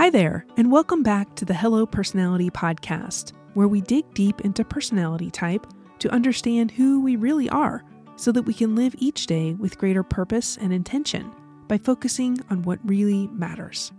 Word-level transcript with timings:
Hi 0.00 0.08
there, 0.08 0.46
and 0.56 0.72
welcome 0.72 1.02
back 1.02 1.34
to 1.34 1.44
the 1.44 1.52
Hello 1.52 1.84
Personality 1.84 2.48
Podcast, 2.48 3.34
where 3.52 3.68
we 3.68 3.82
dig 3.82 4.14
deep 4.14 4.40
into 4.40 4.64
personality 4.64 5.30
type 5.30 5.66
to 5.98 6.08
understand 6.08 6.70
who 6.70 7.02
we 7.02 7.16
really 7.16 7.50
are 7.50 7.84
so 8.16 8.32
that 8.32 8.44
we 8.44 8.54
can 8.54 8.74
live 8.74 8.94
each 8.96 9.26
day 9.26 9.52
with 9.52 9.76
greater 9.76 10.02
purpose 10.02 10.56
and 10.56 10.72
intention 10.72 11.30
by 11.68 11.76
focusing 11.76 12.38
on 12.48 12.62
what 12.62 12.78
really 12.82 13.26
matters. 13.26 13.92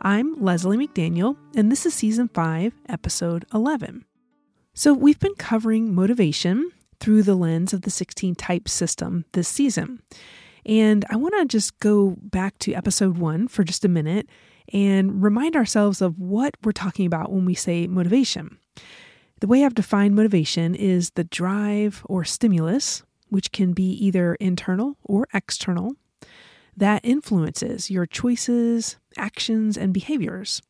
I'm 0.00 0.42
Leslie 0.42 0.78
McDaniel, 0.78 1.36
and 1.54 1.70
this 1.70 1.84
is 1.84 1.92
Season 1.92 2.28
5, 2.28 2.72
Episode 2.88 3.44
11. 3.52 4.06
So, 4.72 4.94
we've 4.94 5.20
been 5.20 5.34
covering 5.34 5.94
motivation 5.94 6.70
through 6.98 7.24
the 7.24 7.34
lens 7.34 7.74
of 7.74 7.82
the 7.82 7.90
16 7.90 8.36
type 8.36 8.70
system 8.70 9.26
this 9.32 9.48
season. 9.48 10.00
And 10.68 11.06
I 11.08 11.16
want 11.16 11.34
to 11.38 11.46
just 11.46 11.78
go 11.80 12.16
back 12.20 12.58
to 12.58 12.74
episode 12.74 13.16
one 13.16 13.48
for 13.48 13.64
just 13.64 13.86
a 13.86 13.88
minute 13.88 14.28
and 14.70 15.22
remind 15.22 15.56
ourselves 15.56 16.02
of 16.02 16.18
what 16.18 16.54
we're 16.62 16.72
talking 16.72 17.06
about 17.06 17.32
when 17.32 17.46
we 17.46 17.54
say 17.54 17.86
motivation. 17.86 18.58
The 19.40 19.46
way 19.46 19.64
I've 19.64 19.74
defined 19.74 20.14
motivation 20.14 20.74
is 20.74 21.10
the 21.12 21.24
drive 21.24 22.02
or 22.04 22.22
stimulus, 22.22 23.02
which 23.30 23.50
can 23.50 23.72
be 23.72 23.92
either 23.92 24.34
internal 24.34 24.98
or 25.02 25.26
external, 25.32 25.94
that 26.76 27.02
influences 27.02 27.90
your 27.90 28.04
choices, 28.04 28.98
actions, 29.16 29.78
and 29.78 29.94
behaviors. 29.94 30.60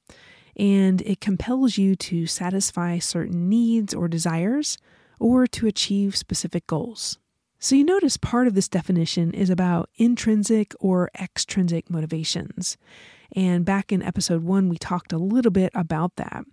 And 0.57 1.03
it 1.03 1.21
compels 1.21 1.77
you 1.77 1.97
to 1.97 2.27
satisfy 2.27 3.01
certain 3.01 3.49
needs 3.49 3.95
or 3.95 4.07
desires 4.07 4.79
or 5.19 5.49
to 5.49 5.67
achieve 5.67 6.17
specific 6.17 6.69
goals. 6.69 7.19
So, 7.61 7.75
you 7.75 7.85
notice 7.85 8.17
part 8.17 8.47
of 8.47 8.55
this 8.55 8.69
definition 8.69 9.33
is 9.33 9.51
about 9.51 9.91
intrinsic 9.97 10.75
or 10.79 11.11
extrinsic 11.19 11.91
motivations. 11.91 12.77
And 13.35 13.65
back 13.65 13.91
in 13.91 14.01
episode 14.01 14.45
one, 14.45 14.69
we 14.69 14.79
talked 14.79 15.13
a 15.13 15.19
little 15.19 15.51
bit 15.51 15.73
about 15.75 16.17
that. 16.17 16.45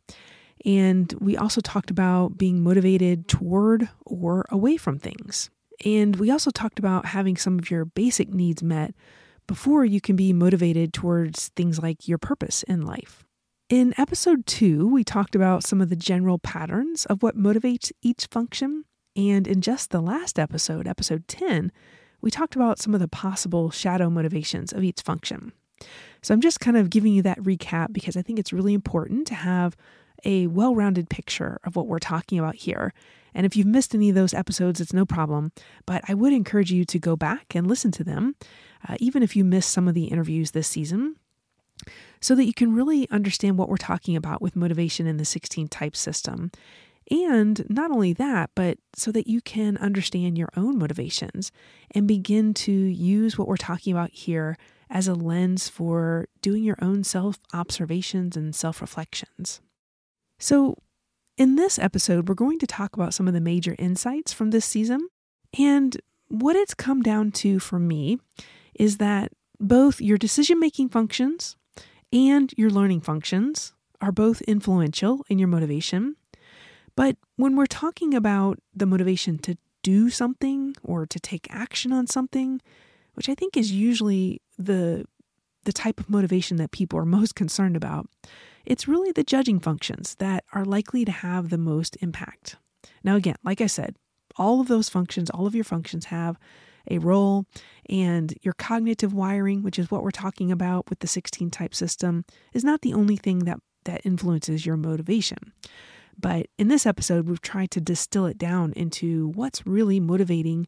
And 0.66 1.14
we 1.20 1.38
also 1.38 1.62
talked 1.62 1.92
about 1.92 2.38
being 2.38 2.64
motivated 2.64 3.28
toward 3.28 3.88
or 4.06 4.46
away 4.50 4.78
from 4.78 4.98
things. 4.98 5.52
And 5.86 6.16
we 6.16 6.32
also 6.32 6.50
talked 6.50 6.80
about 6.80 7.08
having 7.08 7.38
some 7.38 7.60
of 7.60 7.70
your 7.70 7.86
basic 7.86 8.34
needs 8.34 8.64
met 8.64 8.96
before 9.46 9.86
you 9.86 10.02
can 10.02 10.16
be 10.16 10.34
motivated 10.34 10.92
towards 10.92 11.50
things 11.50 11.80
like 11.80 12.08
your 12.08 12.18
purpose 12.18 12.64
in 12.64 12.82
life. 12.82 13.24
In 13.70 13.94
episode 13.98 14.46
two, 14.46 14.88
we 14.88 15.04
talked 15.04 15.36
about 15.36 15.64
some 15.64 15.82
of 15.82 15.90
the 15.90 15.96
general 15.96 16.40
patterns 16.40 17.06
of 17.06 17.22
what 17.22 17.38
motivates 17.38 17.92
each 18.02 18.26
function. 18.32 18.86
And 19.16 19.48
in 19.48 19.62
just 19.62 19.92
the 19.92 20.02
last 20.02 20.38
episode, 20.38 20.88
episode 20.88 21.28
10, 21.28 21.72
we 22.22 22.32
talked 22.32 22.56
about 22.56 22.80
some 22.80 22.94
of 22.94 23.00
the 23.00 23.08
possible 23.08 23.72
shadow 23.72 24.10
motivations 24.10 24.74
of 24.74 24.84
each 24.84 25.02
function. 25.02 25.54
So 26.22 26.34
I'm 26.34 26.42
just 26.42 26.60
kind 26.60 26.78
of 26.78 26.90
giving 26.90 27.14
you 27.14 27.22
that 27.22 27.40
recap 27.40 27.94
because 27.94 28.18
I 28.18 28.22
think 28.22 28.40
it's 28.40 28.54
really 28.54 28.74
important 28.74 29.28
to 29.28 29.36
have 29.36 29.76
a 30.24 30.48
well 30.48 30.76
rounded 30.76 31.10
picture 31.10 31.60
of 31.64 31.76
what 31.76 31.88
we're 31.88 32.00
talking 32.00 32.40
about 32.40 32.56
here. 32.56 32.94
And 33.34 33.46
if 33.46 33.56
you've 33.56 33.68
missed 33.68 33.94
any 33.94 34.10
of 34.10 34.16
those 34.16 34.34
episodes, 34.34 34.80
it's 34.80 34.94
no 34.94 35.06
problem. 35.06 35.52
But 35.86 36.04
I 36.08 36.14
would 36.14 36.34
encourage 36.34 36.72
you 36.72 36.86
to 36.86 37.00
go 37.00 37.16
back 37.16 37.54
and 37.54 37.68
listen 37.68 37.92
to 37.92 38.04
them, 38.04 38.36
uh, 38.88 38.96
even 39.00 39.22
if 39.22 39.36
you 39.36 39.44
missed 39.44 39.72
some 39.72 39.88
of 39.88 39.94
the 39.94 40.06
interviews 40.06 40.52
this 40.52 40.70
season, 40.70 41.18
so 42.22 42.34
that 42.34 42.46
you 42.46 42.54
can 42.54 42.74
really 42.74 43.10
understand 43.12 43.58
what 43.58 43.68
we're 43.68 43.78
talking 43.78 44.16
about 44.16 44.42
with 44.42 44.56
motivation 44.56 45.06
in 45.06 45.18
the 45.18 45.26
16 45.26 45.68
type 45.68 45.96
system. 45.96 46.50
And 47.12 47.66
not 47.70 47.92
only 47.92 48.14
that, 48.14 48.50
but 48.56 48.80
so 48.96 49.12
that 49.12 49.28
you 49.28 49.42
can 49.42 49.78
understand 49.78 50.38
your 50.38 50.50
own 50.58 50.78
motivations 50.78 51.52
and 51.92 52.08
begin 52.08 52.54
to 52.56 52.72
use 52.72 53.38
what 53.38 53.48
we're 53.48 53.58
talking 53.58 53.94
about 53.94 54.12
here 54.12 54.58
as 54.90 55.08
a 55.08 55.14
lens 55.14 55.70
for 55.70 56.28
doing 56.42 56.64
your 56.64 56.78
own 56.82 57.04
self 57.04 57.38
observations 57.54 58.36
and 58.36 58.56
self 58.56 58.82
reflections. 58.82 59.62
So, 60.40 60.78
in 61.38 61.56
this 61.56 61.78
episode, 61.78 62.28
we're 62.30 62.36
going 62.36 62.60
to 62.60 62.68
talk 62.68 62.96
about 62.96 63.14
some 63.14 63.28
of 63.28 63.34
the 63.34 63.42
major 63.42 63.76
insights 63.78 64.32
from 64.32 64.52
this 64.52 64.66
season. 64.66 65.10
And 65.58 66.00
what 66.28 66.56
it's 66.56 66.74
come 66.74 67.02
down 67.02 67.32
to 67.32 67.60
for 67.60 67.78
me 67.78 68.20
is 68.74 68.98
that 68.98 69.32
both 69.60 70.02
your 70.02 70.18
decision 70.18 70.60
making 70.60 70.90
functions 70.90 71.56
and 72.12 72.54
your 72.58 72.70
learning 72.70 73.02
functions 73.02 73.74
are 74.02 74.12
both 74.12 74.42
influential 74.44 75.26
in 75.30 75.40
your 75.40 75.48
motivation. 75.48 76.16
But 76.96 77.18
when 77.36 77.56
we're 77.56 77.66
talking 77.66 78.14
about 78.14 78.60
the 78.74 78.86
motivation 78.86 79.38
to 79.40 79.58
do 79.84 80.10
something 80.10 80.76
or 80.84 81.06
to 81.06 81.20
take 81.20 81.48
action 81.52 81.92
on 81.92 82.08
something, 82.08 82.62
which 83.14 83.30
I 83.30 83.36
think 83.36 83.56
is 83.56 83.72
usually 83.72 84.42
the 84.58 85.06
the 85.66 85.74
type 85.74 86.00
of 86.00 86.10
motivation 86.10 86.58
that 86.58 86.72
people 86.72 86.98
are 87.00 87.06
most 87.06 87.34
concerned 87.36 87.76
about. 87.76 88.08
It's 88.66 88.88
really 88.88 89.12
the 89.12 89.24
judging 89.24 89.60
functions 89.60 90.16
that 90.20 90.44
are 90.54 90.64
likely 90.64 91.04
to 91.06 91.12
have 91.12 91.50
the 91.50 91.58
most 91.58 91.98
impact. 92.02 92.58
Now 93.04 93.16
again, 93.16 93.36
like 93.44 93.62
I 93.62 93.68
said, 93.68 93.96
all 94.38 94.62
of 94.62 94.68
those 94.68 94.90
functions, 94.90 95.30
all 95.30 95.48
of 95.48 95.56
your 95.56 95.64
functions 95.64 96.06
have 96.06 96.38
a 96.90 97.00
role 97.00 97.46
and 97.90 98.34
your 98.44 98.54
cognitive 98.54 99.12
wiring, 99.12 99.64
which 99.64 99.80
is 99.80 99.90
what 99.90 100.04
we're 100.04 100.12
talking 100.12 100.52
about 100.52 100.90
with 100.90 101.00
the 101.00 101.08
16 101.08 101.50
type 101.50 101.74
system, 101.74 102.26
is 102.54 102.64
not 102.64 102.82
the 102.82 102.94
only 102.94 103.16
thing 103.16 103.40
that 103.40 103.60
that 103.86 104.02
influences 104.04 104.66
your 104.66 104.78
motivation. 104.78 105.54
But 106.20 106.48
in 106.58 106.68
this 106.68 106.86
episode, 106.86 107.28
we've 107.28 107.42
tried 107.42 107.72
to 107.72 107.82
distill 107.82 108.26
it 108.26 108.38
down 108.38 108.74
into 108.74 109.28
what's 109.30 109.66
really 109.66 110.00
motivating 110.00 110.68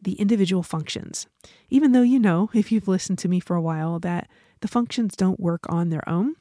the 0.00 0.12
individual 0.14 0.62
functions. 0.62 1.26
Even 1.70 1.92
though 1.92 2.02
you 2.02 2.18
know, 2.18 2.50
if 2.54 2.70
you've 2.70 2.88
listened 2.88 3.18
to 3.18 3.28
me 3.28 3.40
for 3.40 3.56
a 3.56 3.62
while, 3.62 3.98
that 4.00 4.28
the 4.60 4.68
functions 4.68 5.16
don't 5.16 5.40
work 5.40 5.64
on 5.68 5.90
their 5.90 6.06
own. 6.08 6.36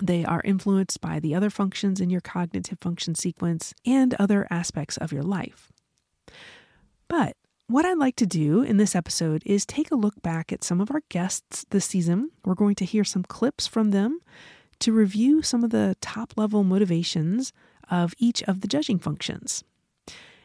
They 0.00 0.24
are 0.24 0.40
influenced 0.44 1.00
by 1.00 1.20
the 1.20 1.34
other 1.34 1.50
functions 1.50 2.00
in 2.00 2.08
your 2.08 2.20
cognitive 2.20 2.78
function 2.80 3.14
sequence 3.14 3.74
and 3.84 4.14
other 4.14 4.46
aspects 4.50 4.96
of 4.96 5.12
your 5.12 5.22
life. 5.22 5.70
But 7.08 7.36
what 7.66 7.84
I'd 7.84 7.98
like 7.98 8.16
to 8.16 8.26
do 8.26 8.62
in 8.62 8.78
this 8.78 8.94
episode 8.94 9.42
is 9.44 9.66
take 9.66 9.90
a 9.90 9.96
look 9.96 10.22
back 10.22 10.52
at 10.52 10.64
some 10.64 10.80
of 10.80 10.90
our 10.90 11.02
guests 11.08 11.66
this 11.70 11.84
season. 11.84 12.30
We're 12.44 12.54
going 12.54 12.74
to 12.76 12.84
hear 12.84 13.04
some 13.04 13.22
clips 13.22 13.66
from 13.66 13.90
them 13.90 14.20
to 14.80 14.92
review 14.92 15.42
some 15.42 15.62
of 15.62 15.70
the 15.70 15.96
top 16.00 16.34
level 16.36 16.64
motivations 16.64 17.52
of 17.92 18.14
each 18.18 18.42
of 18.44 18.62
the 18.62 18.66
judging 18.66 18.98
functions. 18.98 19.62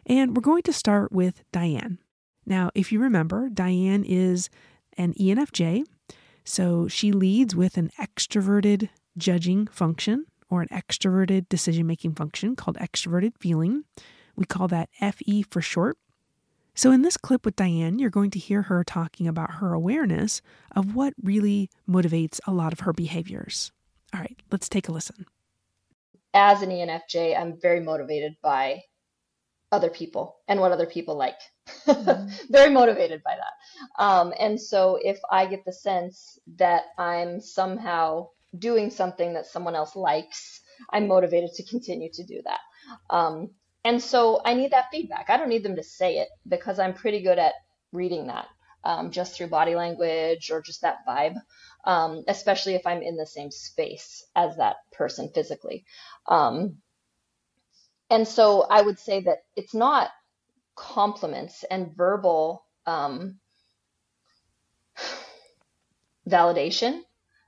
And 0.05 0.35
we're 0.35 0.41
going 0.41 0.63
to 0.63 0.73
start 0.73 1.11
with 1.11 1.43
Diane. 1.51 1.97
Now, 2.45 2.69
if 2.75 2.91
you 2.91 2.99
remember, 2.99 3.49
Diane 3.49 4.03
is 4.03 4.49
an 4.97 5.13
ENFJ, 5.13 5.85
so 6.43 6.87
she 6.87 7.11
leads 7.11 7.55
with 7.55 7.77
an 7.77 7.89
extroverted 7.99 8.89
judging 9.17 9.67
function 9.67 10.25
or 10.49 10.61
an 10.61 10.67
extroverted 10.69 11.49
decision 11.49 11.87
making 11.87 12.15
function 12.15 12.55
called 12.55 12.77
extroverted 12.77 13.33
feeling. 13.39 13.83
We 14.35 14.45
call 14.45 14.67
that 14.67 14.89
FE 14.99 15.43
for 15.49 15.61
short. 15.61 15.97
So, 16.73 16.91
in 16.91 17.01
this 17.01 17.17
clip 17.17 17.43
with 17.43 17.55
Diane, 17.55 17.97
you're 17.97 18.11
going 18.11 18.29
to 18.31 18.39
hear 18.39 18.63
her 18.63 18.83
talking 18.83 19.27
about 19.27 19.55
her 19.55 19.73
awareness 19.73 20.41
of 20.75 20.95
what 20.95 21.13
really 21.21 21.71
motivates 21.89 22.39
a 22.45 22.53
lot 22.53 22.71
of 22.71 22.81
her 22.81 22.93
behaviors. 22.93 23.71
All 24.13 24.19
right, 24.21 24.39
let's 24.51 24.69
take 24.69 24.87
a 24.87 24.91
listen. 24.91 25.25
As 26.39 26.61
an 26.61 26.69
ENFJ, 26.69 27.35
I'm 27.35 27.59
very 27.59 27.79
motivated 27.79 28.35
by 28.43 28.83
other 29.71 29.89
people 29.89 30.37
and 30.47 30.59
what 30.59 30.71
other 30.71 30.85
people 30.85 31.17
like. 31.17 31.39
Mm-hmm. 31.87 32.29
Very 32.53 32.69
motivated 32.69 33.23
by 33.23 33.35
that. 33.35 34.03
Um, 34.03 34.33
and 34.39 34.61
so 34.61 34.99
if 35.01 35.19
I 35.31 35.47
get 35.47 35.65
the 35.65 35.73
sense 35.73 36.37
that 36.57 36.83
I'm 36.99 37.41
somehow 37.41 38.27
doing 38.57 38.91
something 38.91 39.33
that 39.33 39.47
someone 39.47 39.73
else 39.73 39.95
likes, 39.95 40.61
I'm 40.91 41.07
motivated 41.07 41.53
to 41.55 41.65
continue 41.65 42.11
to 42.13 42.23
do 42.23 42.41
that. 42.45 42.59
Um, 43.09 43.49
and 43.83 43.99
so 43.99 44.39
I 44.45 44.53
need 44.53 44.71
that 44.73 44.91
feedback. 44.91 45.31
I 45.31 45.37
don't 45.37 45.49
need 45.49 45.63
them 45.63 45.75
to 45.75 45.83
say 45.83 46.17
it 46.19 46.29
because 46.47 46.77
I'm 46.77 46.93
pretty 46.93 47.23
good 47.23 47.39
at 47.39 47.53
reading 47.91 48.27
that 48.27 48.45
um, 48.83 49.11
just 49.11 49.35
through 49.35 49.47
body 49.47 49.75
language 49.75 50.49
or 50.51 50.61
just 50.61 50.81
that 50.81 50.99
vibe, 51.07 51.35
um, 51.87 52.25
especially 52.27 52.75
if 52.75 52.85
I'm 52.85 53.01
in 53.01 53.15
the 53.15 53.25
same 53.25 53.49
space 53.49 54.25
as 54.35 54.57
that 54.57 54.75
person 54.91 55.29
physically. 55.33 55.85
Um, 56.27 56.79
and 58.09 58.27
so 58.27 58.67
I 58.69 58.81
would 58.81 58.99
say 58.99 59.21
that 59.21 59.39
it's 59.55 59.73
not 59.73 60.09
compliments 60.75 61.63
and 61.63 61.95
verbal 61.95 62.65
um, 62.85 63.39
validation 66.29 67.01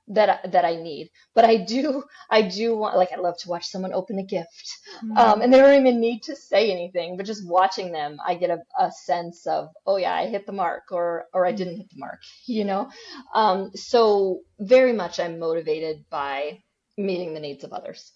that 0.10 0.52
that 0.52 0.66
I 0.66 0.76
need. 0.76 1.10
But 1.34 1.46
I 1.46 1.58
do 1.58 2.04
I 2.30 2.42
do 2.42 2.76
want 2.76 2.98
like 2.98 3.12
I 3.14 3.20
love 3.20 3.38
to 3.40 3.50
watch 3.50 3.68
someone 3.68 3.94
open 3.94 4.20
a 4.20 4.24
gift, 4.24 4.70
mm-hmm. 5.04 5.18
um, 5.18 5.42
and 5.42 5.54
they 5.54 5.60
don't 5.60 5.80
even 5.80 6.02
need 6.02 6.24
to 6.24 6.36
say 6.36 6.72
anything, 6.72 7.18
but 7.18 7.26
just 7.26 7.48
watching 7.48 7.92
them, 7.92 8.18
I 8.26 8.36
get 8.36 8.50
a, 8.50 8.60
a 8.80 8.92
sense 8.92 9.46
of 9.48 9.70
oh 9.86 9.98
yeah 9.98 10.14
I 10.14 10.28
hit 10.28 10.46
the 10.46 10.52
mark 10.52 10.92
or 10.92 11.26
or 11.34 11.46
I 11.46 11.52
didn't 11.52 11.78
hit 11.78 11.90
the 11.90 12.00
mark, 12.00 12.20
you 12.46 12.66
know. 12.66 12.90
Um, 13.34 13.72
so 13.76 14.42
very 14.60 14.94
much 14.94 15.20
I'm 15.20 15.40
motivated 15.40 16.06
by 16.10 16.64
meeting 16.98 17.34
the 17.34 17.40
needs 17.40 17.64
of 17.64 17.72
others. 17.72 18.12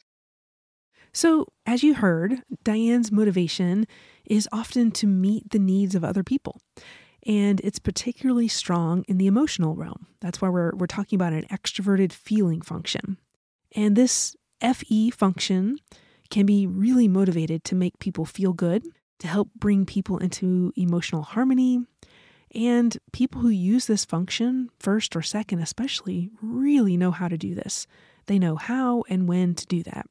So, 1.16 1.46
as 1.68 1.84
you 1.84 1.94
heard, 1.94 2.42
Diane's 2.63 3.12
motivation 3.12 3.86
is 4.25 4.50
often 4.51 4.89
to 4.92 5.06
meet 5.06 5.51
the 5.51 5.60
needs 5.60 5.94
of 5.94 6.04
other 6.04 6.24
people. 6.24 6.60
And 7.25 7.62
it's 7.62 7.80
particularly 7.80 8.48
strong 8.48 9.04
in 9.08 9.18
the 9.18 9.28
emotional 9.28 9.75
realm. 9.75 10.08
That's 10.20 10.42
why 10.42 10.50
we're, 10.50 10.75
we're 10.75 10.88
talking 10.88 11.16
about 11.16 11.34
an 11.34 11.46
extroverted 11.46 12.12
feeling 12.12 12.62
function. 12.62 13.18
And 13.75 13.96
this 13.96 14.36
FE 14.62 15.10
function 15.12 15.78
can 16.30 16.46
be 16.46 16.68
really 16.68 17.08
motivated 17.08 17.64
to 17.66 17.75
make 17.75 18.00
people 18.00 18.25
feel 18.25 18.54
good, 18.54 18.86
to 19.20 19.28
help 19.28 19.50
bring 19.56 19.86
people 19.86 20.18
into 20.18 20.74
emotional 20.75 21.22
harmony. 21.22 21.86
And 22.54 22.98
people 23.14 23.42
who 23.42 23.50
use 23.50 23.88
this 23.88 24.06
function, 24.06 24.70
first 24.80 25.16
or 25.16 25.22
second 25.22 25.60
especially, 25.60 26.30
really 26.42 26.98
know 26.98 27.12
how 27.12 27.28
to 27.28 27.38
do 27.38 27.56
this. 27.56 27.88
They 28.28 28.38
know 28.38 28.56
how 28.56 29.04
and 29.10 29.28
when 29.28 29.56
to 29.56 29.66
do 29.66 29.81
that. 29.84 30.06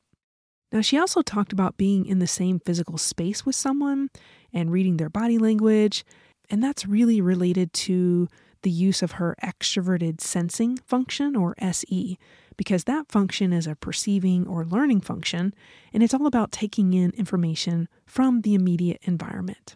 Now, 0.72 0.80
she 0.80 0.98
also 0.98 1.20
talked 1.20 1.52
about 1.52 1.76
being 1.76 2.06
in 2.06 2.18
the 2.18 2.26
same 2.26 2.58
physical 2.58 2.96
space 2.96 3.44
with 3.44 3.54
someone 3.54 4.08
and 4.52 4.72
reading 4.72 4.96
their 4.96 5.10
body 5.10 5.38
language, 5.38 6.04
and 6.52 6.62
that's 6.62 6.86
really 6.86 7.20
related 7.20 7.72
to 7.72 8.28
the 8.62 8.70
use 8.70 9.02
of 9.02 9.12
her 9.12 9.34
extroverted 9.42 10.20
sensing 10.20 10.76
function, 10.76 11.34
or 11.34 11.54
SE, 11.58 12.18
because 12.56 12.84
that 12.84 13.10
function 13.10 13.52
is 13.52 13.66
a 13.66 13.74
perceiving 13.74 14.46
or 14.46 14.64
learning 14.64 15.00
function, 15.00 15.54
and 15.92 16.02
it's 16.02 16.14
all 16.14 16.26
about 16.26 16.52
taking 16.52 16.92
in 16.92 17.10
information 17.12 17.88
from 18.06 18.42
the 18.42 18.54
immediate 18.54 19.00
environment. 19.02 19.74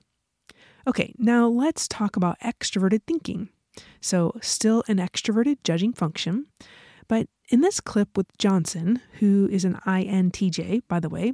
Okay, 0.86 1.14
now 1.18 1.48
let's 1.48 1.88
talk 1.88 2.14
about 2.14 2.38
extroverted 2.40 3.00
thinking. 3.06 3.48
So, 4.00 4.36
still 4.40 4.84
an 4.86 4.98
extroverted 4.98 5.58
judging 5.64 5.94
function, 5.94 6.46
but 7.08 7.26
in 7.48 7.62
this 7.62 7.80
clip 7.80 8.16
with 8.16 8.26
Johnson, 8.38 9.00
who 9.18 9.48
is 9.50 9.64
an 9.64 9.78
INTJ, 9.86 10.82
by 10.88 11.00
the 11.00 11.08
way, 11.08 11.32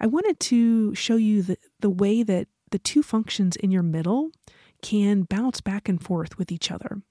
I 0.00 0.06
wanted 0.06 0.40
to 0.40 0.94
show 0.94 1.16
you 1.16 1.42
the, 1.42 1.58
the 1.80 1.90
way 1.90 2.22
that 2.22 2.48
the 2.70 2.78
two 2.78 3.02
functions 3.02 3.56
in 3.56 3.70
your 3.70 3.82
middle 3.82 4.30
can 4.82 5.22
bounce 5.22 5.60
back 5.60 5.88
and 5.88 6.02
forth 6.02 6.38
with 6.38 6.50
each 6.50 6.70
other. 6.70 7.02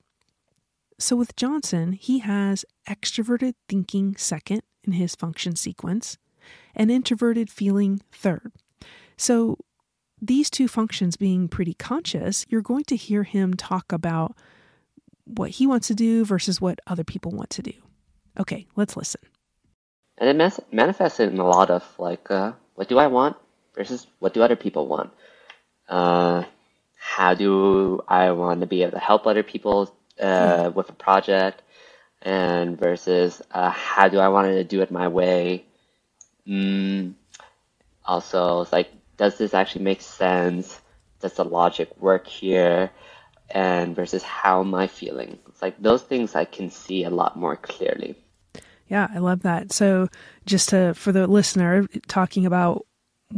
So 0.98 1.16
with 1.16 1.36
Johnson, 1.36 1.94
he 1.94 2.19
has 2.19 2.66
extroverted 2.88 3.54
thinking 3.68 4.16
second 4.18 4.63
in 4.83 4.94
his 4.94 5.16
function 5.16 5.56
sequence 5.56 6.18
and 6.75 6.92
introverted 6.92 7.50
feeling 7.50 8.01
third. 8.12 8.51
So 9.18 9.57
these 10.21 10.50
two 10.50 10.68
functions 10.68 11.16
being 11.16 11.48
pretty 11.48 11.74
conscious, 11.74 12.45
you're 12.50 12.62
going 12.62 12.83
to 12.86 12.95
hear 12.95 13.24
him 13.24 13.54
talk 13.54 13.92
about 13.92 14.36
what 15.25 15.51
he 15.51 15.68
wants 15.68 15.88
to 15.88 15.95
do 15.95 16.25
versus 16.25 16.60
what 16.60 16.80
other 16.88 17.04
people 17.04 17.31
want 17.31 17.50
to 17.51 17.62
do. 17.62 17.74
Okay, 18.39 18.68
let's 18.75 18.98
listen. 18.98 19.21
And 20.18 20.30
it 20.30 20.36
mas- 20.36 20.60
manifests 20.71 21.19
in 21.19 21.39
a 21.39 21.48
lot 21.48 21.69
of 21.69 21.83
like, 21.98 22.30
uh, 22.30 22.54
what 22.75 22.89
do 22.89 22.98
I 22.98 23.07
want 23.07 23.38
versus 23.75 24.07
what 24.19 24.33
do 24.33 24.42
other 24.42 24.56
people 24.56 24.88
want? 24.88 25.12
Uh, 25.88 26.44
how 27.09 27.33
do 27.33 28.01
I 28.07 28.31
want 28.33 28.61
to 28.61 28.67
be 28.67 28.83
able 28.83 28.91
to 28.91 29.00
help 29.00 29.25
other 29.25 29.41
people 29.41 29.91
uh, 30.21 30.71
with 30.75 30.89
a 30.89 30.94
project? 30.94 31.63
And 32.21 32.77
versus 32.77 33.41
uh, 33.51 33.71
how 33.71 34.09
do 34.09 34.19
I 34.19 34.27
want 34.27 34.47
to 34.47 34.63
do 34.63 34.81
it 34.81 34.91
my 34.91 35.07
way? 35.07 35.65
Mm, 36.47 37.13
also, 38.06 38.61
it's 38.61 38.71
like, 38.71 38.91
does 39.17 39.38
this 39.39 39.56
actually 39.56 39.85
make 39.85 40.01
sense? 40.01 40.79
Does 41.19 41.33
the 41.33 41.45
logic 41.45 41.89
work 42.00 42.27
here? 42.27 42.91
And 43.50 43.95
versus 43.95 44.21
how 44.21 44.59
am 44.61 44.75
I 44.75 44.85
feeling? 44.85 45.39
It's 45.47 45.63
like 45.63 45.81
those 45.81 46.03
things 46.03 46.35
I 46.35 46.45
can 46.45 46.69
see 46.69 47.06
a 47.06 47.09
lot 47.09 47.35
more 47.35 47.56
clearly. 47.56 48.15
Yeah, 48.88 49.07
I 49.13 49.17
love 49.17 49.41
that. 49.41 49.71
So, 49.71 50.09
just 50.45 50.69
to 50.69 50.94
for 50.94 51.11
the 51.11 51.25
listener, 51.25 51.88
talking 52.07 52.45
about 52.45 52.85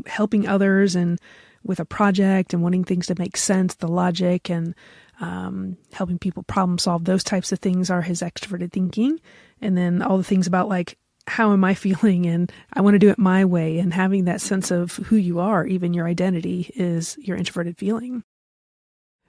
helping 0.05 0.47
others 0.47 0.95
and 0.95 1.19
with 1.63 1.79
a 1.79 1.85
project 1.85 2.53
and 2.53 2.63
wanting 2.63 2.83
things 2.83 3.07
to 3.07 3.15
make 3.17 3.37
sense, 3.37 3.75
the 3.75 3.87
logic 3.87 4.49
and 4.49 4.73
um, 5.19 5.77
helping 5.93 6.17
people 6.17 6.43
problem 6.43 6.77
solve, 6.77 7.05
those 7.05 7.23
types 7.23 7.51
of 7.51 7.59
things 7.59 7.89
are 7.89 8.01
his 8.01 8.21
extroverted 8.21 8.71
thinking. 8.71 9.19
And 9.61 9.77
then 9.77 10.01
all 10.01 10.17
the 10.17 10.23
things 10.23 10.47
about 10.47 10.67
like, 10.67 10.97
how 11.27 11.53
am 11.53 11.63
I 11.63 11.73
feeling? 11.75 12.25
And 12.25 12.51
I 12.73 12.81
want 12.81 12.95
to 12.95 12.99
do 12.99 13.09
it 13.09 13.19
my 13.19 13.45
way. 13.45 13.79
And 13.79 13.93
having 13.93 14.25
that 14.25 14.41
sense 14.41 14.71
of 14.71 14.95
who 14.97 15.15
you 15.15 15.39
are, 15.39 15.65
even 15.65 15.93
your 15.93 16.07
identity, 16.07 16.71
is 16.75 17.17
your 17.19 17.37
introverted 17.37 17.77
feeling. 17.77 18.23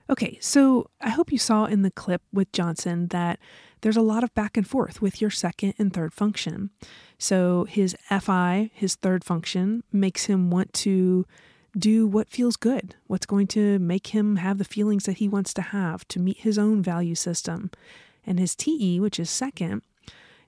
Okay, 0.09 0.37
so 0.41 0.89
I 0.99 1.09
hope 1.09 1.31
you 1.31 1.37
saw 1.37 1.65
in 1.65 1.81
the 1.81 1.91
clip 1.91 2.21
with 2.33 2.51
Johnson 2.51 3.07
that 3.07 3.39
there's 3.81 3.97
a 3.97 4.01
lot 4.01 4.23
of 4.23 4.33
back 4.33 4.57
and 4.57 4.67
forth 4.67 5.01
with 5.01 5.21
your 5.21 5.29
second 5.29 5.75
and 5.77 5.93
third 5.93 6.13
function. 6.13 6.71
So 7.17 7.65
his 7.65 7.95
FI, 8.09 8.71
his 8.73 8.95
third 8.95 9.23
function, 9.23 9.83
makes 9.93 10.25
him 10.25 10.49
want 10.49 10.73
to 10.73 11.25
do 11.77 12.05
what 12.07 12.29
feels 12.29 12.55
good, 12.55 12.95
what's 13.07 13.25
going 13.25 13.47
to 13.47 13.79
make 13.79 14.07
him 14.07 14.37
have 14.37 14.57
the 14.57 14.63
feelings 14.63 15.05
that 15.05 15.17
he 15.17 15.27
wants 15.27 15.53
to 15.55 15.61
have 15.61 16.07
to 16.09 16.19
meet 16.19 16.37
his 16.37 16.57
own 16.57 16.81
value 16.81 17.15
system. 17.15 17.71
And 18.25 18.39
his 18.39 18.55
TE, 18.55 18.99
which 18.99 19.19
is 19.19 19.29
second, 19.29 19.81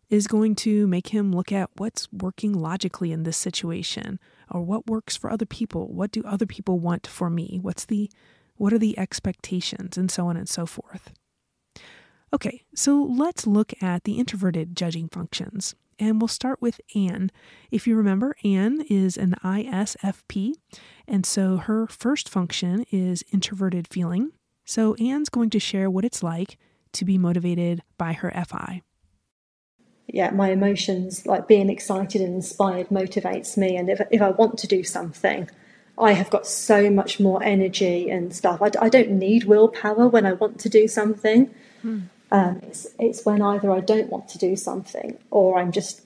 is 0.09 0.27
going 0.27 0.55
to 0.55 0.87
make 0.87 1.07
him 1.07 1.31
look 1.33 1.51
at 1.51 1.69
what's 1.77 2.07
working 2.13 2.53
logically 2.53 3.11
in 3.11 3.23
this 3.23 3.37
situation 3.37 4.19
or 4.49 4.61
what 4.61 4.87
works 4.87 5.17
for 5.17 5.31
other 5.31 5.45
people. 5.45 5.87
What 5.87 6.11
do 6.11 6.23
other 6.23 6.45
people 6.45 6.79
want 6.79 7.07
for 7.07 7.29
me? 7.29 7.59
What's 7.61 7.85
the 7.85 8.09
what 8.57 8.73
are 8.73 8.79
the 8.79 8.97
expectations 8.97 9.97
and 9.97 10.09
so 10.09 10.27
on 10.27 10.37
and 10.37 10.47
so 10.47 10.65
forth. 10.65 11.11
Okay, 12.33 12.63
so 12.73 13.01
let's 13.03 13.47
look 13.47 13.73
at 13.81 14.03
the 14.03 14.17
introverted 14.17 14.75
judging 14.75 15.07
functions. 15.07 15.75
And 15.97 16.19
we'll 16.19 16.27
start 16.27 16.61
with 16.61 16.81
Anne. 16.93 17.31
If 17.71 17.87
you 17.87 17.95
remember, 17.95 18.35
Anne 18.43 18.81
is 18.89 19.17
an 19.17 19.35
ISFP, 19.43 20.53
and 21.07 21.25
so 21.25 21.57
her 21.57 21.87
first 21.87 22.27
function 22.27 22.85
is 22.91 23.23
introverted 23.31 23.87
feeling. 23.87 24.31
So 24.65 24.95
Anne's 24.95 25.29
going 25.29 25.51
to 25.51 25.59
share 25.59 25.89
what 25.89 26.03
it's 26.03 26.23
like 26.23 26.57
to 26.93 27.05
be 27.05 27.17
motivated 27.17 27.81
by 27.97 28.13
her 28.13 28.31
FI. 28.47 28.81
Yeah, 30.07 30.31
my 30.31 30.51
emotions, 30.51 31.25
like 31.25 31.47
being 31.47 31.69
excited 31.69 32.21
and 32.21 32.35
inspired, 32.35 32.89
motivates 32.89 33.57
me. 33.57 33.75
And 33.75 33.89
if, 33.89 34.01
if 34.11 34.21
I 34.21 34.29
want 34.29 34.57
to 34.59 34.67
do 34.67 34.83
something, 34.83 35.49
I 35.97 36.11
have 36.11 36.29
got 36.29 36.45
so 36.45 36.89
much 36.89 37.19
more 37.19 37.41
energy 37.41 38.09
and 38.09 38.35
stuff. 38.35 38.61
I, 38.61 38.71
I 38.79 38.89
don't 38.89 39.11
need 39.11 39.45
willpower 39.45 40.07
when 40.07 40.25
I 40.25 40.33
want 40.33 40.59
to 40.61 40.69
do 40.69 40.87
something. 40.87 41.53
Hmm. 41.81 42.01
Um, 42.31 42.59
it's 42.63 42.87
it's 42.99 43.25
when 43.25 43.41
either 43.41 43.71
I 43.71 43.79
don't 43.79 44.09
want 44.09 44.27
to 44.29 44.37
do 44.37 44.55
something 44.55 45.17
or 45.31 45.59
I'm 45.59 45.71
just, 45.71 46.01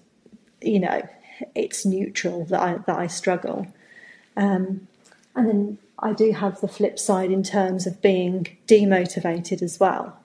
you 0.61 0.79
know, 0.79 1.07
it's 1.55 1.85
neutral 1.85 2.45
that 2.45 2.59
I 2.59 2.77
that 2.85 2.97
I 2.97 3.07
struggle. 3.07 3.67
Um, 4.35 4.87
and 5.35 5.47
then 5.47 5.77
I 5.99 6.13
do 6.13 6.31
have 6.31 6.61
the 6.61 6.67
flip 6.67 6.97
side 6.97 7.31
in 7.31 7.43
terms 7.43 7.85
of 7.85 8.01
being 8.01 8.57
demotivated 8.67 9.61
as 9.61 9.79
well. 9.79 10.17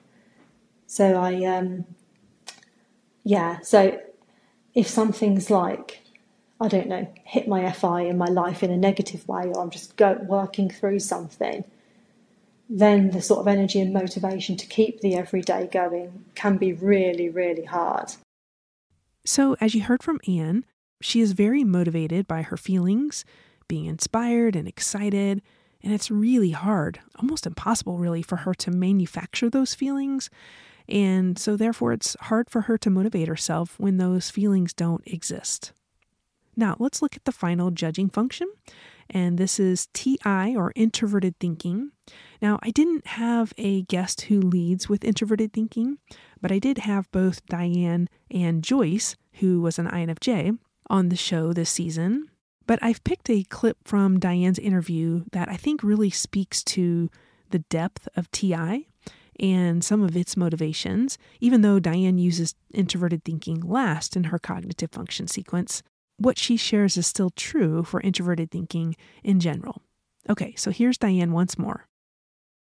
So 0.87 1.17
I, 1.17 1.44
um, 1.44 1.85
yeah. 3.25 3.61
So 3.61 4.00
if 4.75 4.87
something's 4.87 5.50
like, 5.50 6.00
I 6.61 6.69
don't 6.69 6.88
know, 6.88 7.12
hit 7.25 7.49
my 7.49 7.71
FI 7.73 8.02
in 8.02 8.16
my 8.16 8.26
life 8.26 8.62
in 8.62 8.71
a 8.71 8.76
negative 8.76 9.26
way, 9.26 9.47
or 9.47 9.61
I'm 9.61 9.71
just 9.71 9.97
go, 9.97 10.19
working 10.23 10.71
through 10.71 11.00
something, 11.00 11.64
then 12.76 13.11
the 13.11 13.23
sort 13.23 13.38
of 13.38 13.47
energy 13.47 13.81
and 13.81 13.93
motivation 13.93 14.57
to 14.57 14.66
keep 14.66 15.00
the 15.00 15.14
everyday 15.14 15.69
going 15.69 16.25
can 16.35 16.57
be 16.57 16.73
really, 16.73 17.31
really 17.31 17.64
hard. 17.64 18.12
So, 19.25 19.57
as 19.61 19.76
you 19.76 19.83
heard 19.83 20.02
from 20.02 20.21
Anne, 20.26 20.64
she 21.00 21.21
is 21.21 21.33
very 21.33 21.62
motivated 21.62 22.26
by 22.26 22.43
her 22.43 22.57
feelings, 22.57 23.25
being 23.69 23.87
inspired 23.87 24.57
and 24.57 24.66
excited, 24.66 25.40
and 25.85 25.93
it's 25.93 26.11
really 26.11 26.50
hard, 26.50 26.99
almost 27.21 27.47
impossible, 27.47 27.99
really, 27.99 28.23
for 28.23 28.37
her 28.37 28.54
to 28.54 28.73
manufacture 28.73 29.49
those 29.49 29.75
feelings. 29.75 30.28
And 30.88 31.38
so, 31.38 31.57
therefore, 31.57 31.93
it's 31.93 32.16
hard 32.23 32.50
for 32.50 32.62
her 32.62 32.76
to 32.78 32.90
motivate 32.90 33.28
herself 33.28 33.78
when 33.78 33.99
those 33.99 34.31
feelings 34.31 34.73
don't 34.73 35.07
exist. 35.07 35.73
Now, 36.57 36.75
let's 36.81 37.00
look 37.00 37.14
at 37.14 37.25
the 37.25 37.33
final 37.33 37.71
judging 37.71 38.11
function, 38.11 38.49
and 39.09 39.38
this 39.38 39.61
is 39.61 39.87
TI 39.93 40.57
or 40.57 40.73
introverted 40.75 41.38
thinking. 41.38 41.93
Now, 42.42 42.58
I 42.62 42.70
didn't 42.70 43.06
have 43.06 43.52
a 43.56 43.82
guest 43.82 44.23
who 44.23 44.40
leads 44.40 44.88
with 44.88 45.04
introverted 45.04 45.52
thinking, 45.52 45.99
but 46.40 46.52
I 46.52 46.58
did 46.58 46.78
have 46.78 47.11
both 47.11 47.44
Diane 47.46 48.08
and 48.30 48.62
Joyce, 48.62 49.16
who 49.34 49.61
was 49.61 49.78
an 49.78 49.88
INFJ, 49.88 50.58
on 50.90 51.08
the 51.08 51.16
show 51.16 51.52
this 51.52 51.70
season. 51.70 52.30
But 52.66 52.78
I've 52.82 53.04
picked 53.04 53.30
a 53.30 53.44
clip 53.44 53.78
from 53.84 54.18
Diane's 54.18 54.58
interview 54.58 55.25
that 55.32 55.49
I 55.49 55.56
think 55.56 55.82
really 55.82 56.11
speaks 56.11 56.62
to 56.64 57.11
the 57.50 57.58
depth 57.61 58.08
of 58.16 58.30
TI 58.30 58.88
and 59.40 59.84
some 59.84 60.02
of 60.02 60.16
its 60.16 60.37
motivations, 60.37 61.18
even 61.40 61.62
though 61.62 61.78
Diane 61.78 62.18
uses 62.18 62.54
introverted 62.73 63.25
thinking 63.25 63.61
last 63.61 64.16
in 64.16 64.25
her 64.25 64.38
cognitive 64.38 64.90
function 64.90 65.28
sequence 65.28 65.82
what 66.16 66.38
she 66.38 66.56
shares 66.56 66.96
is 66.96 67.06
still 67.06 67.30
true 67.30 67.82
for 67.82 68.00
introverted 68.00 68.50
thinking 68.50 68.96
in 69.23 69.40
general. 69.40 69.82
Okay, 70.28 70.54
so 70.56 70.70
here's 70.70 70.99
Diane 70.99 71.32
once 71.32 71.58
more. 71.58 71.87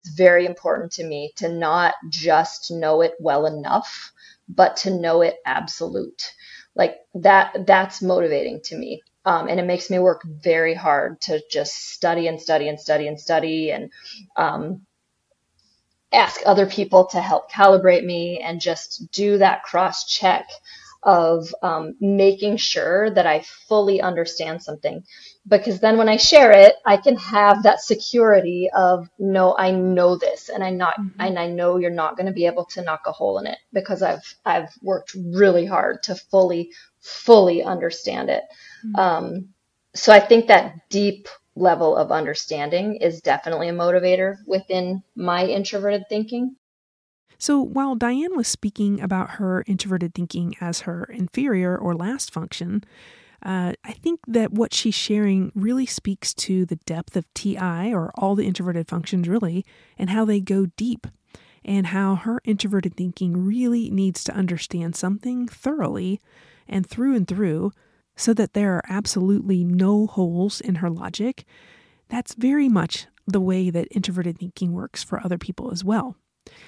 It's 0.02 0.16
very 0.16 0.46
important 0.46 0.92
to 0.94 1.04
me 1.04 1.34
to 1.38 1.50
not 1.50 1.96
just 2.10 2.72
know 2.72 3.02
it 3.02 3.14
well 3.20 3.46
enough, 3.46 4.12
but 4.48 4.78
to 4.78 4.92
know 4.92 5.22
it 5.22 5.38
absolute. 5.46 6.34
Like 6.76 6.98
that, 7.16 7.66
that's 7.66 8.02
motivating 8.02 8.62
to 8.66 8.78
me. 8.78 9.02
Um, 9.26 9.50
and 9.50 9.60
it 9.60 9.66
makes 9.66 9.90
me 9.90 10.00
work 10.00 10.24
very 10.26 10.74
hard 10.74 11.20
to 11.22 11.42
just 11.52 11.76
study 11.92 12.28
and 12.28 12.40
study 12.40 12.70
and 12.70 12.80
study 12.80 13.08
and 13.08 13.20
study 13.20 13.72
and 13.72 13.92
um, 14.38 14.86
ask 16.14 16.42
other 16.46 16.66
people 16.66 17.06
to 17.08 17.22
help 17.22 17.52
calibrate 17.52 18.06
me 18.06 18.40
and 18.40 18.62
just 18.62 19.12
do 19.12 19.38
that 19.40 19.64
cross 19.64 20.06
check 20.06 20.48
of 21.04 21.54
um, 21.62 21.96
making 22.00 22.58
sure 22.58 23.10
that 23.12 23.26
I 23.26 23.44
fully 23.68 24.02
understand 24.02 24.62
something. 24.62 25.04
Because 25.48 25.80
then 25.80 25.98
when 25.98 26.10
I 26.10 26.18
share 26.18 26.52
it, 26.52 26.76
I 26.86 26.98
can 26.98 27.16
have 27.18 27.64
that 27.64 27.82
security 27.82 28.70
of 28.76 29.10
no, 29.18 29.56
I 29.58 29.72
know 29.72 30.18
this, 30.18 30.50
and 30.50 30.64
I 30.64 30.72
not, 30.72 31.00
mm-hmm. 31.00 31.22
and 31.22 31.40
I 31.40 31.48
know 31.48 31.78
you're 31.78 31.92
not 31.92 32.18
going 32.18 32.28
to 32.28 32.34
be 32.34 32.46
able 32.46 32.66
to 32.66 32.82
knock 32.82 33.04
a 33.06 33.12
hole 33.12 33.40
in 33.40 33.48
it 33.48 33.58
because 33.72 34.02
I've 34.02 34.36
I've 34.46 34.70
worked 34.82 35.16
really 35.16 35.66
hard 35.66 36.04
to 36.04 36.16
fully 36.16 36.72
fully 37.00 37.64
understand 37.64 38.30
it. 38.30 38.44
Mm-hmm. 38.86 38.96
Um, 39.00 39.50
so 39.94 40.12
I 40.14 40.20
think 40.20 40.48
that 40.48 40.90
deep 40.90 41.28
level 41.56 41.96
of 41.96 42.12
understanding 42.12 42.98
is 42.98 43.22
definitely 43.22 43.70
a 43.70 43.74
motivator 43.74 44.38
within 44.46 45.04
my 45.16 45.46
introverted 45.46 46.04
thinking. 46.10 46.56
So 47.38 47.62
while 47.62 47.96
Diane 47.96 48.36
was 48.36 48.48
speaking 48.48 49.00
about 49.00 49.32
her 49.32 49.64
introverted 49.68 50.14
thinking 50.14 50.56
as 50.60 50.82
her 50.82 51.04
inferior 51.06 51.78
or 51.78 51.96
last 51.96 52.32
function, 52.32 52.84
uh, 53.44 53.74
I 53.84 53.94
think 53.94 54.20
that 54.28 54.52
what 54.52 54.74
she's 54.74 54.96
sharing 54.96 55.52
really 55.54 55.86
speaks 55.86 56.34
to 56.36 56.66
the 56.66 56.78
depth 56.78 57.16
of 57.16 57.32
TI, 57.34 57.94
or 57.94 58.12
all 58.16 58.36
the 58.36 58.48
introverted 58.48 58.88
functions 58.88 59.28
really, 59.28 59.64
and 59.98 60.10
how 60.10 60.26
they 60.26 60.40
go 60.40 60.66
deep, 60.78 61.06
and 61.64 61.88
how 61.88 62.16
her 62.16 62.42
introverted 62.44 62.96
thinking 62.96 63.46
really 63.46 63.92
needs 63.92 64.24
to 64.24 64.34
understand 64.34 64.96
something 64.96 65.48
thoroughly 65.48 66.20
and 66.68 66.88
through 66.88 67.16
and 67.16 67.28
through 67.28 67.72
so 68.16 68.34
that 68.34 68.54
there 68.54 68.74
are 68.74 68.84
absolutely 68.90 69.64
no 69.64 70.08
holes 70.08 70.60
in 70.60 70.76
her 70.76 70.90
logic. 70.90 71.46
That's 72.10 72.34
very 72.34 72.68
much 72.68 73.06
the 73.28 73.42
way 73.42 73.70
that 73.70 73.88
introverted 73.92 74.40
thinking 74.40 74.74
works 74.74 75.04
for 75.04 75.24
other 75.24 75.38
people 75.38 75.72
as 75.72 75.84
well. 75.84 76.16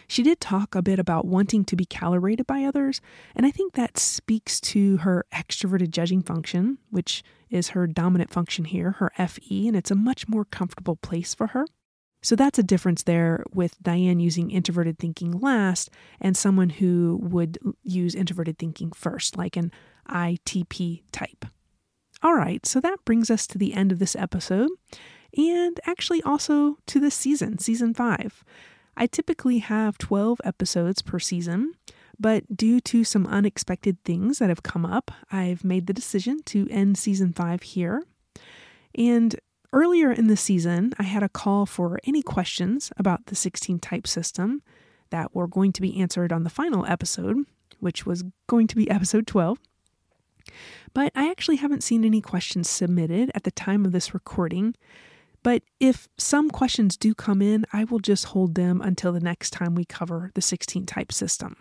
She 0.08 0.24
did 0.24 0.40
talk 0.40 0.76
a 0.76 0.82
bit 0.82 1.00
about 1.00 1.26
wanting 1.26 1.66
to 1.66 1.76
be 1.76 1.86
calibrated 1.86 2.48
by 2.48 2.64
others, 2.64 3.02
and 3.36 3.46
I 3.46 3.52
think 3.52 3.74
that 3.74 3.98
speaks 3.98 4.60
to 4.62 4.98
her 4.98 5.26
extroverted 5.34 5.90
judging 5.90 6.22
function, 6.22 6.78
which 6.90 7.24
is 7.50 7.70
her 7.70 7.88
dominant 7.88 8.32
function 8.32 8.66
here, 8.66 8.92
her 8.92 9.12
FE, 9.28 9.68
and 9.68 9.76
it's 9.76 9.92
a 9.92 9.96
much 9.96 10.28
more 10.28 10.46
comfortable 10.46 10.96
place 10.96 11.34
for 11.34 11.48
her. 11.48 11.66
So 12.22 12.36
that's 12.36 12.60
a 12.60 12.64
difference 12.64 13.04
there 13.04 13.46
with 13.54 13.82
Diane 13.82 14.20
using 14.20 14.52
introverted 14.52 15.00
thinking 15.00 15.40
last 15.40 15.90
and 16.20 16.36
someone 16.36 16.70
who 16.70 17.20
would 17.22 17.58
use 17.82 18.14
introverted 18.14 18.58
thinking 18.60 18.92
first, 18.92 19.38
like 19.38 19.56
an 19.56 19.72
ITP 20.10 21.04
type. 21.12 21.46
All 22.22 22.34
right, 22.34 22.66
so 22.66 22.82
that 22.82 23.06
brings 23.06 23.30
us 23.32 23.48
to 23.48 23.58
the 23.58 23.74
end 23.74 23.94
of 23.94 24.00
this 24.00 24.16
episode 24.16 24.70
and 25.38 25.80
actually 25.86 26.22
also 26.24 26.78
to 26.88 27.00
this 27.00 27.16
season, 27.16 27.60
season 27.60 27.94
five. 27.94 28.44
I 28.98 29.08
typically 29.08 29.60
have 29.60 29.98
12 29.98 30.42
episodes 30.44 31.02
per 31.02 31.20
season, 31.20 31.74
but 32.20 32.56
due 32.56 32.80
to 32.82 33.04
some 33.04 33.26
unexpected 33.28 34.04
things 34.04 34.40
that 34.40 34.50
have 34.50 34.64
come 34.64 34.86
up, 34.86 35.12
I've 35.32 35.64
made 35.64 35.88
the 35.88 35.94
decision 35.94 36.42
to 36.48 36.68
end 36.70 36.98
season 36.98 37.32
5 37.32 37.62
here. 37.62 38.04
And 38.96 39.40
earlier 39.72 40.12
in 40.12 40.28
the 40.28 40.38
season, 40.38 40.94
I 41.00 41.04
had 41.04 41.24
a 41.24 41.30
call 41.30 41.66
for 41.66 42.00
any 42.04 42.22
questions 42.22 42.92
about 42.98 43.28
the 43.28 43.36
16 43.36 43.80
type 43.80 44.08
system 44.08 44.62
that 45.12 45.34
were 45.34 45.48
going 45.48 45.72
to 45.74 45.82
be 45.82 46.00
answered 46.00 46.34
on 46.34 46.44
the 46.44 46.50
final 46.50 46.86
episode, 46.86 47.46
which 47.80 48.06
was 48.06 48.24
going 48.48 48.68
to 48.68 48.76
be 48.76 48.90
episode 48.90 49.28
12. 49.28 49.58
But 50.94 51.12
I 51.16 51.30
actually 51.30 51.58
haven't 51.58 51.84
seen 51.84 52.04
any 52.04 52.22
questions 52.22 52.70
submitted 52.70 53.32
at 53.36 53.44
the 53.44 53.52
time 53.52 53.86
of 53.86 53.92
this 53.92 54.14
recording, 54.14 54.76
but 55.44 55.64
if 55.80 56.08
some 56.18 56.50
questions 56.50 56.98
do 56.98 57.14
come 57.14 57.42
in, 57.42 57.66
I 57.72 57.84
will 57.86 58.00
just 58.00 58.26
hold 58.26 58.56
them 58.56 58.82
until 58.82 59.12
the 59.12 59.20
next 59.20 59.52
time 59.52 59.76
we 59.76 59.86
cover 59.86 60.32
the 60.34 60.42
16 60.42 60.86
type 60.86 61.12
system. 61.12 61.56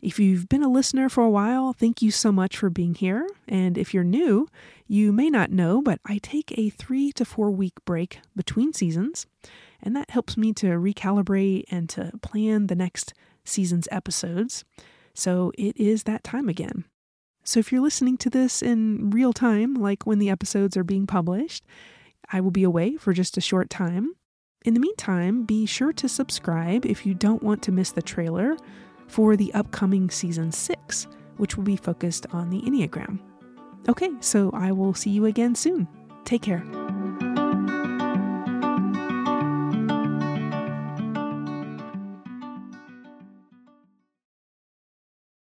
If 0.00 0.18
you've 0.18 0.48
been 0.48 0.62
a 0.62 0.68
listener 0.68 1.08
for 1.08 1.24
a 1.24 1.30
while, 1.30 1.72
thank 1.72 2.02
you 2.02 2.10
so 2.10 2.30
much 2.30 2.56
for 2.56 2.68
being 2.68 2.94
here. 2.94 3.26
And 3.48 3.78
if 3.78 3.94
you're 3.94 4.04
new, 4.04 4.46
you 4.86 5.12
may 5.12 5.30
not 5.30 5.50
know, 5.50 5.80
but 5.80 6.00
I 6.04 6.18
take 6.18 6.56
a 6.56 6.70
three 6.70 7.12
to 7.12 7.24
four 7.24 7.50
week 7.50 7.74
break 7.84 8.20
between 8.36 8.72
seasons, 8.72 9.26
and 9.82 9.96
that 9.96 10.10
helps 10.10 10.36
me 10.36 10.52
to 10.54 10.66
recalibrate 10.66 11.64
and 11.70 11.88
to 11.90 12.12
plan 12.20 12.66
the 12.66 12.74
next 12.74 13.14
season's 13.44 13.88
episodes. 13.90 14.64
So 15.14 15.50
it 15.56 15.76
is 15.76 16.02
that 16.02 16.22
time 16.22 16.48
again. 16.48 16.84
So 17.42 17.60
if 17.60 17.72
you're 17.72 17.80
listening 17.80 18.18
to 18.18 18.30
this 18.30 18.60
in 18.60 19.10
real 19.10 19.32
time, 19.32 19.74
like 19.74 20.04
when 20.04 20.18
the 20.18 20.30
episodes 20.30 20.76
are 20.76 20.84
being 20.84 21.06
published, 21.06 21.64
I 22.32 22.40
will 22.40 22.50
be 22.50 22.64
away 22.64 22.96
for 22.96 23.12
just 23.12 23.36
a 23.36 23.40
short 23.40 23.70
time. 23.70 24.14
In 24.64 24.74
the 24.74 24.80
meantime, 24.80 25.44
be 25.44 25.64
sure 25.66 25.92
to 25.92 26.08
subscribe 26.08 26.84
if 26.84 27.06
you 27.06 27.14
don't 27.14 27.42
want 27.42 27.62
to 27.62 27.72
miss 27.72 27.92
the 27.92 28.02
trailer 28.02 28.56
for 29.06 29.36
the 29.36 29.54
upcoming 29.54 30.10
season 30.10 30.50
6, 30.50 31.06
which 31.36 31.56
will 31.56 31.64
be 31.64 31.76
focused 31.76 32.26
on 32.32 32.50
the 32.50 32.60
Enneagram. 32.62 33.20
Okay, 33.88 34.10
so 34.20 34.50
I 34.52 34.72
will 34.72 34.94
see 34.94 35.10
you 35.10 35.26
again 35.26 35.54
soon. 35.54 35.86
Take 36.24 36.42
care. 36.42 36.64